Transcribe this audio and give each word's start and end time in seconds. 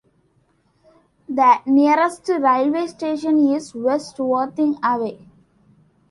The 1.29 1.59
nearest 1.67 2.27
railway 2.27 2.87
station 2.87 3.37
is 3.53 3.75
West 3.75 4.17
Worthing, 4.17 4.77
away. 4.83 5.27